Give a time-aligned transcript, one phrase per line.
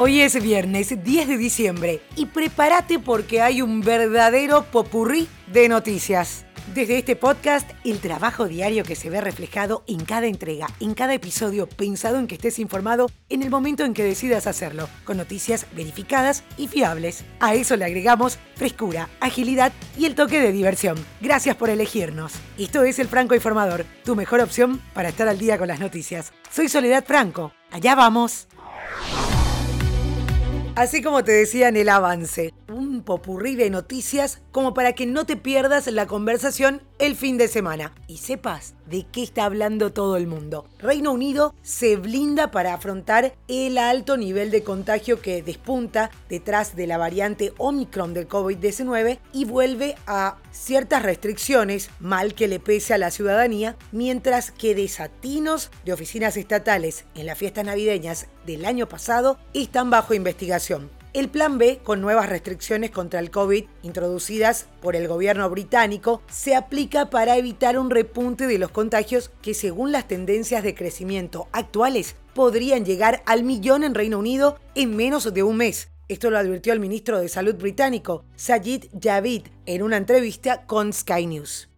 [0.00, 6.44] Hoy es viernes 10 de diciembre y prepárate porque hay un verdadero popurrí de noticias.
[6.72, 11.14] Desde este podcast, el trabajo diario que se ve reflejado en cada entrega, en cada
[11.14, 15.66] episodio, pensado en que estés informado en el momento en que decidas hacerlo, con noticias
[15.74, 17.24] verificadas y fiables.
[17.40, 20.96] A eso le agregamos frescura, agilidad y el toque de diversión.
[21.20, 22.34] Gracias por elegirnos.
[22.56, 26.32] Esto es El Franco Informador, tu mejor opción para estar al día con las noticias.
[26.52, 27.52] Soy Soledad Franco.
[27.72, 28.46] Allá vamos.
[30.78, 35.26] Así como te decía en el avance, un popurrí de noticias como para que no
[35.26, 40.16] te pierdas la conversación el fin de semana y sepas de qué está hablando todo
[40.16, 40.66] el mundo.
[40.78, 46.86] Reino Unido se blinda para afrontar el alto nivel de contagio que despunta detrás de
[46.86, 52.98] la variante Omicron del COVID-19 y vuelve a ciertas restricciones, mal que le pese a
[52.98, 59.38] la ciudadanía, mientras que desatinos de oficinas estatales en las fiestas navideñas del año pasado
[59.54, 60.97] están bajo investigación.
[61.14, 66.54] El plan B, con nuevas restricciones contra el COVID introducidas por el gobierno británico, se
[66.54, 72.14] aplica para evitar un repunte de los contagios que según las tendencias de crecimiento actuales
[72.34, 75.88] podrían llegar al millón en Reino Unido en menos de un mes.
[76.08, 81.26] Esto lo advirtió el ministro de Salud británico, Sajid Javid, en una entrevista con Sky
[81.26, 81.68] News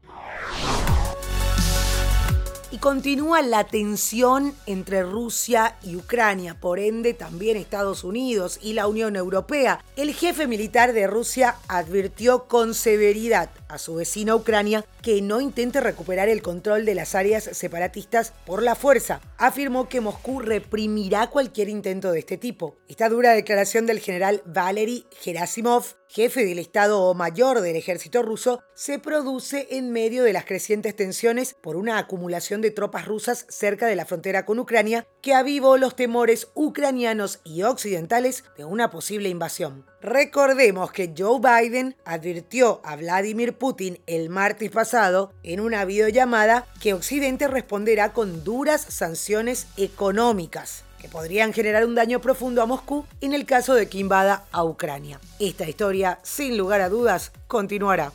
[2.72, 8.86] y continúa la tensión entre Rusia y Ucrania, por ende también Estados Unidos y la
[8.86, 9.84] Unión Europea.
[9.96, 15.80] El jefe militar de Rusia advirtió con severidad a su vecino Ucrania que no intente
[15.80, 19.20] recuperar el control de las áreas separatistas por la fuerza.
[19.38, 22.76] Afirmó que Moscú reprimirá cualquier intento de este tipo.
[22.88, 28.98] Esta dura declaración del general Valery Gerasimov, jefe del Estado Mayor del ejército ruso, se
[28.98, 33.94] produce en medio de las crecientes tensiones por una acumulación de tropas rusas cerca de
[33.94, 39.86] la frontera con Ucrania que avivó los temores ucranianos y occidentales de una posible invasión.
[40.00, 46.92] Recordemos que Joe Biden advirtió a Vladimir Putin el martes pasado en una videollamada que
[46.92, 53.32] Occidente responderá con duras sanciones económicas que podrían generar un daño profundo a Moscú en
[53.32, 55.20] el caso de que invada a Ucrania.
[55.38, 58.12] Esta historia, sin lugar a dudas, continuará.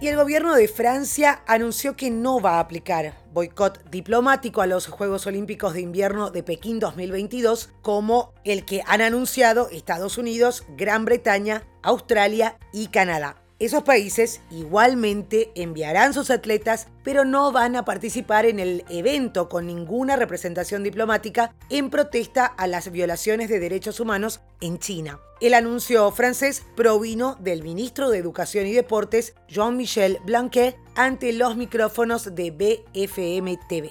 [0.00, 4.86] Y el gobierno de Francia anunció que no va a aplicar boicot diplomático a los
[4.86, 11.04] Juegos Olímpicos de Invierno de Pekín 2022 como el que han anunciado Estados Unidos, Gran
[11.04, 13.39] Bretaña, Australia y Canadá.
[13.60, 19.66] Esos países igualmente enviarán sus atletas, pero no van a participar en el evento con
[19.66, 25.20] ninguna representación diplomática en protesta a las violaciones de derechos humanos en China.
[25.42, 32.34] El anuncio francés provino del ministro de Educación y Deportes, Jean-Michel Blanquet, ante los micrófonos
[32.34, 33.90] de BFM TV.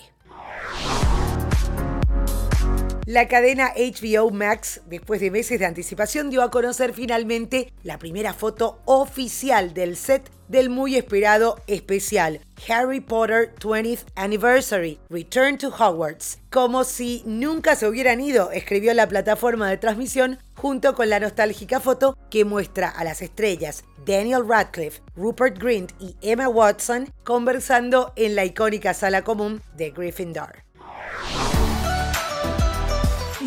[3.09, 8.35] La cadena HBO Max, después de meses de anticipación, dio a conocer finalmente la primera
[8.35, 16.37] foto oficial del set del muy esperado especial Harry Potter 20th Anniversary, Return to Hogwarts.
[16.51, 21.79] Como si nunca se hubieran ido, escribió la plataforma de transmisión junto con la nostálgica
[21.79, 28.35] foto que muestra a las estrellas Daniel Radcliffe, Rupert Grint y Emma Watson conversando en
[28.35, 30.68] la icónica sala común de Gryffindor.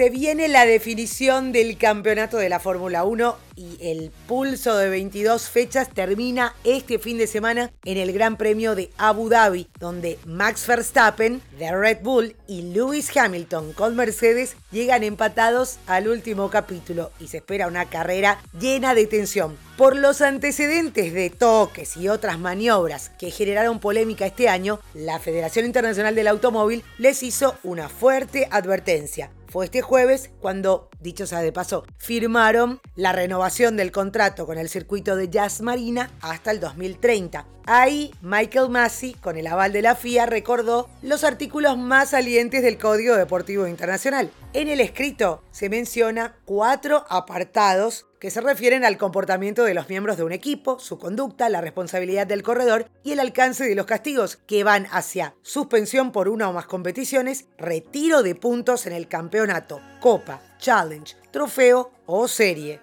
[0.00, 5.50] Se viene la definición del campeonato de la Fórmula 1 y el pulso de 22
[5.50, 10.66] fechas termina este fin de semana en el Gran Premio de Abu Dhabi, donde Max
[10.66, 17.28] Verstappen de Red Bull y Lewis Hamilton con Mercedes llegan empatados al último capítulo y
[17.28, 19.58] se espera una carrera llena de tensión.
[19.76, 25.66] Por los antecedentes de toques y otras maniobras que generaron polémica este año, la Federación
[25.66, 31.52] Internacional del Automóvil les hizo una fuerte advertencia fue este jueves cuando, dicho sea de
[31.52, 37.46] paso, firmaron la renovación del contrato con el circuito de Jazz Marina hasta el 2030.
[37.66, 42.78] Ahí, Michael Massey, con el aval de la FIA, recordó los artículos más salientes del
[42.78, 44.30] Código Deportivo Internacional.
[44.52, 50.18] En el escrito se menciona cuatro apartados que se refieren al comportamiento de los miembros
[50.18, 54.36] de un equipo, su conducta, la responsabilidad del corredor y el alcance de los castigos,
[54.36, 59.80] que van hacia suspensión por una o más competiciones, retiro de puntos en el campeonato,
[60.00, 62.80] copa, challenge, trofeo o serie.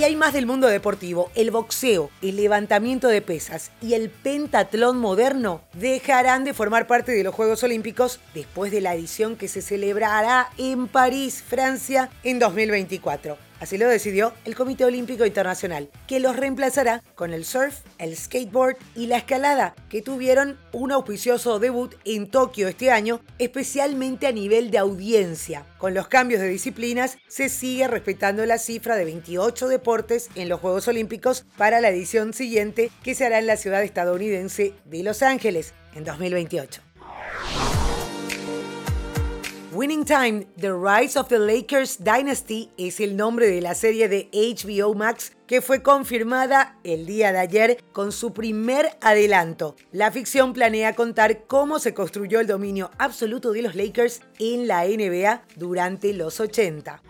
[0.00, 1.30] Y hay más del mundo deportivo.
[1.34, 7.22] El boxeo, el levantamiento de pesas y el pentatlón moderno dejarán de formar parte de
[7.22, 13.49] los Juegos Olímpicos después de la edición que se celebrará en París, Francia, en 2024.
[13.60, 18.76] Así lo decidió el Comité Olímpico Internacional, que los reemplazará con el surf, el skateboard
[18.96, 24.70] y la escalada, que tuvieron un auspicioso debut en Tokio este año, especialmente a nivel
[24.70, 25.66] de audiencia.
[25.76, 30.60] Con los cambios de disciplinas, se sigue respetando la cifra de 28 deportes en los
[30.60, 35.22] Juegos Olímpicos para la edición siguiente, que se hará en la ciudad estadounidense de Los
[35.22, 36.80] Ángeles en 2028.
[39.72, 44.28] Winning Time, The Rise of the Lakers Dynasty es el nombre de la serie de
[44.32, 49.76] HBO Max que fue confirmada el día de ayer con su primer adelanto.
[49.92, 54.84] La ficción planea contar cómo se construyó el dominio absoluto de los Lakers en la
[54.84, 57.00] NBA durante los 80.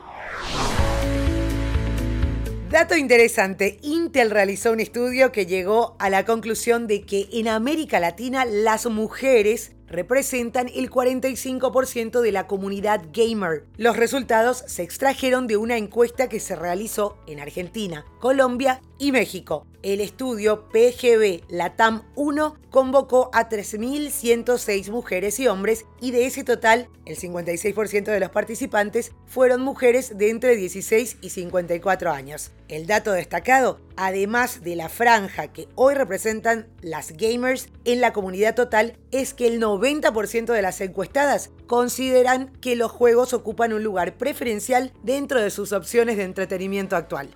[2.71, 7.99] Dato interesante, Intel realizó un estudio que llegó a la conclusión de que en América
[8.01, 13.67] Latina las mujeres representan el 45% de la comunidad gamer.
[13.77, 19.67] Los resultados se extrajeron de una encuesta que se realizó en Argentina, Colombia y México.
[19.83, 26.91] El estudio PGB Latam 1 convocó a 3.106 mujeres y hombres y de ese total,
[27.07, 32.51] el 56% de los participantes fueron mujeres de entre 16 y 54 años.
[32.69, 38.55] El dato destacado, además de la franja que hoy representan las gamers en la comunidad
[38.55, 44.19] total, es que el 90% de las encuestadas consideran que los juegos ocupan un lugar
[44.19, 47.35] preferencial dentro de sus opciones de entretenimiento actual.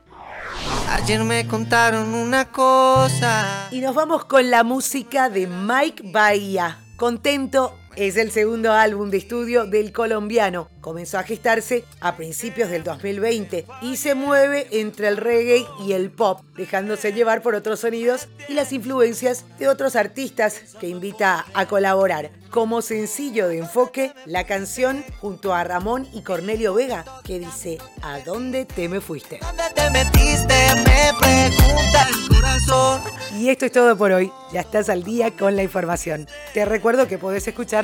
[0.89, 3.69] Ayer me contaron una cosa.
[3.71, 6.85] Y nos vamos con la música de Mike Bahía.
[6.97, 10.69] Contento es el segundo álbum de estudio del colombiano.
[10.81, 16.11] Comenzó a gestarse a principios del 2020 y se mueve entre el reggae y el
[16.11, 21.67] pop, dejándose llevar por otros sonidos y las influencias de otros artistas que invita a
[21.67, 22.31] colaborar.
[22.51, 28.21] Como sencillo de enfoque, la canción junto a Ramón y Cornelio Vega que dice ¿A
[28.21, 29.41] dónde te me fuiste?
[29.41, 30.55] ¿Dónde te metiste?
[30.85, 33.01] Me pregunta el corazón.
[33.37, 34.31] Y esto es todo por hoy.
[34.53, 36.29] Ya estás al día con la información.
[36.53, 37.84] Te recuerdo que podés escuchar